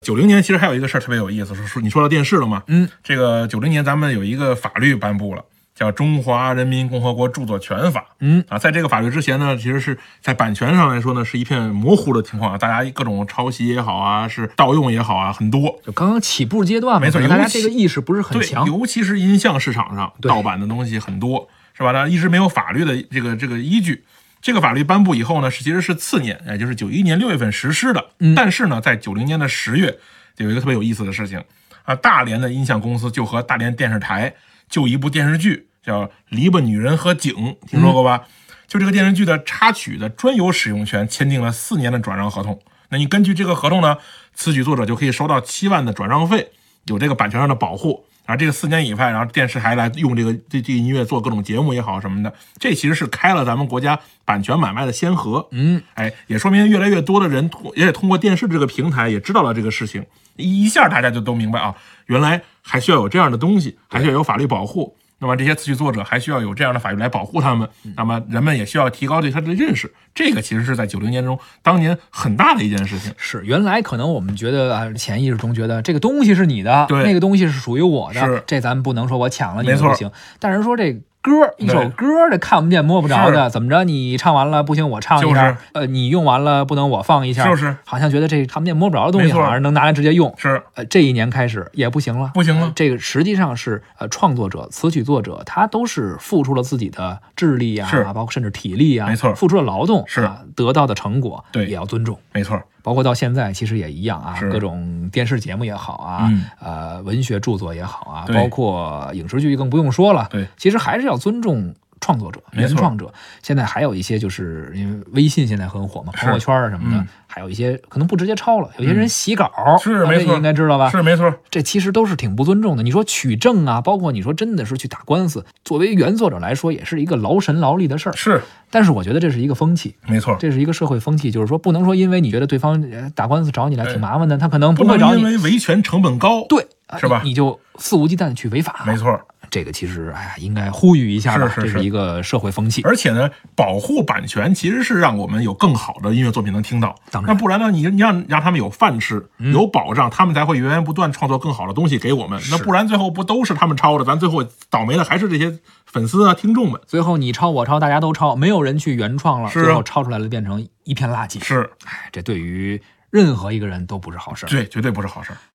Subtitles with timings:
[0.00, 2.62] 九零年其实还有一个事儿特别有意思，是说你说到电视了嘛？
[2.68, 8.00] 嗯，这个九零年咱们有一个法律颁布了，叫《中华人民共和国著作权法》。
[8.20, 15.78] 嗯啊，在这个法律之前呢，其实是在版权上来说呢，是一片模糊的情况啊，大家各种抄袭也好啊，是盗用也好啊，很多。
[15.84, 18.66] 就刚刚起步阶段嘛，没错大家这个意识不是很，强。
[18.66, 21.92] 尤其是音像市场上盗版的东西很多，是吧？
[21.92, 24.02] 那一直没有法律的这个这个依据。
[24.42, 28.10] 这个法律颁布以后呢，是其实是次年，也就是九一年六月份实施的。
[28.20, 29.98] 嗯但是呢，在九零年的十月，
[30.38, 31.42] 有一个特别有意思的事情
[31.84, 34.34] 啊，大连的音像公司就和大连电视台
[34.68, 37.34] 就一部电视剧叫《篱笆女人和井》，
[37.66, 38.24] 听说过吧？
[38.66, 42.58] 就这个电视剧的插曲的专有使用权签订了四年的转让合同。
[42.88, 43.98] 那你根据这个合同呢，
[44.34, 46.52] 词曲作者就可以收到七万的转让费，
[46.86, 48.06] 有这个版权上的保护。
[48.30, 55.48] 然后这个四年以外，然后电视台来用这个这这个音乐做各种节目也好什么的，这其实是开了咱们国家版权买卖的先河。
[55.50, 60.06] 嗯，哎，也说明越来越多的人通，也通过电视这个平台也知道了这个事情，
[60.36, 61.74] 一下大家就都明白啊，
[62.06, 64.96] 原来还需要有这样的东西，还需要有法律保护。
[65.20, 69.92] 那么这些词曲作者还需要有这样的法律来保护他们，那么人们也需要提高对他的认识。
[70.14, 73.12] 这个其实是在九零年中当年很大的一件事情。
[73.16, 80.10] 是原来可能我们觉得啊，潜意识中觉得这个东西是你的，对那个东西是属于我的，是这咱们不能说我抢了你不行。
[80.38, 83.84] 但是说这歌儿一首歌儿这看不见摸不着的，怎么着？
[83.84, 90.32] 你唱完了不行，我唱一下；就是呃，你用完了不能我放一下，就是好像觉得这看不见摸不着的东西好像能拿来直接用。
[90.38, 102.18] 是呃，这一年开始也不行了，不行了这个实际上是呃，创作者、词曲作者，他都是付出了自己的智力啊，是包括甚至体力啊，没错付出了劳动，是啊，得到的成果，对也要尊重。
[102.32, 110.26] 没错，包括到现在，其实也一样啊，各种电视节目也好啊，嗯呃，文学著作也好啊，包括影视剧更不用说了。
[110.30, 113.12] 对，其实还是要尊重创作者、原创者。
[113.42, 119.48] 现在还有一些，就是因为微信现在很火嘛，朋友圈啊什么的，嗯还有一些可能不直接抄了，有些人洗稿，
[119.80, 120.90] 是没错应该知道吧？
[120.90, 122.82] 是没错，这其实都是挺不尊重的。
[122.82, 128.12] 你说取证啊，包括你说真的是去打官司，作为原作者来说，也是一个劳神劳力的事儿。
[128.16, 130.36] 是但是我觉得这是一个风气，没错。
[130.40, 139.20] 这是一个社会风气，就是说不能说因为你觉得对方呃打官司找你来挺麻烦的，他可能不不会找你，因为维权成本高，对，啊是吧你你就肆无忌惮的去违法，没错。
[139.50, 142.82] 这个其实哎呀，应该呼吁一下吧，是是是这是一个社会风气。
[142.82, 146.94] 而且呢，保护版权其实是让我们有更好的音乐作品能听到。
[147.10, 152.40] 当然嗯那不然呢，你你让让他们有饭吃，有保障，他们才会源源不断创作更好的东西给我们。
[152.50, 154.04] 那不然最后不都是他们抄的？
[154.04, 156.80] 咱最后倒霉的还是这些粉丝啊、听众们。
[156.86, 161.42] 最后你抄我抄，大家都抄，没有人去原创了，最后抄出来了变成一片垃圾。
[161.42, 162.80] 是，哎，这对于
[163.10, 164.48] 任何一个人都不是好事儿。
[164.48, 165.36] 对，绝对不是好事儿。